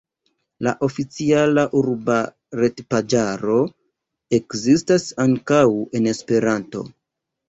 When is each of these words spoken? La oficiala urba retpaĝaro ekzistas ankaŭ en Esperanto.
La 0.67 0.71
oficiala 0.85 1.65
urba 1.81 2.15
retpaĝaro 2.59 3.57
ekzistas 4.39 5.05
ankaŭ 5.25 5.61
en 6.01 6.09
Esperanto. 6.13 6.83